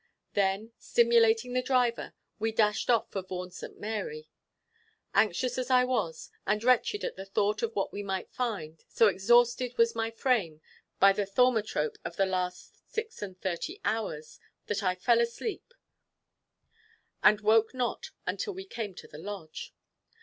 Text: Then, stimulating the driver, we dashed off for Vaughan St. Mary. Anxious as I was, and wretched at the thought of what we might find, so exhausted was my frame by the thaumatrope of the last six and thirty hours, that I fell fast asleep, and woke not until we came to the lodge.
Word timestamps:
Then, 0.33 0.71
stimulating 0.79 1.53
the 1.53 1.61
driver, 1.61 2.15
we 2.39 2.51
dashed 2.51 2.89
off 2.89 3.11
for 3.11 3.21
Vaughan 3.21 3.51
St. 3.51 3.79
Mary. 3.79 4.31
Anxious 5.13 5.59
as 5.59 5.69
I 5.69 5.85
was, 5.85 6.31
and 6.47 6.63
wretched 6.63 7.03
at 7.03 7.17
the 7.17 7.25
thought 7.27 7.61
of 7.61 7.75
what 7.75 7.93
we 7.93 8.01
might 8.01 8.31
find, 8.33 8.83
so 8.89 9.05
exhausted 9.05 9.77
was 9.77 9.93
my 9.93 10.09
frame 10.09 10.59
by 10.99 11.13
the 11.13 11.27
thaumatrope 11.27 11.99
of 12.03 12.15
the 12.15 12.25
last 12.25 12.81
six 12.91 13.21
and 13.21 13.39
thirty 13.39 13.79
hours, 13.85 14.39
that 14.65 14.81
I 14.81 14.95
fell 14.95 15.17
fast 15.19 15.33
asleep, 15.33 15.71
and 17.21 17.39
woke 17.41 17.71
not 17.75 18.09
until 18.25 18.55
we 18.55 18.65
came 18.65 18.95
to 18.95 19.07
the 19.07 19.19
lodge. 19.19 19.71